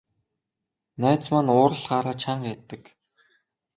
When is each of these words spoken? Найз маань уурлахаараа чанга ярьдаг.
Найз 1.01 1.23
маань 1.31 1.51
уурлахаараа 1.55 2.15
чанга 2.21 2.47
ярьдаг. 2.53 2.83